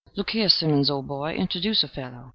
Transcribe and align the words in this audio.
"Look 0.15 0.31
here, 0.31 0.49
Simmons, 0.49 0.89
old 0.89 1.07
boy, 1.07 1.35
introduce 1.35 1.83
a 1.83 1.87
fellow." 1.87 2.29